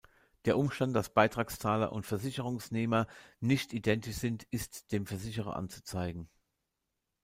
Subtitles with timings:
[0.45, 3.05] Der Umstand, dass Beitragszahler und Versicherungsnehmer
[3.39, 6.27] nicht identisch sind, ist dem Versicherer anzuzeigen.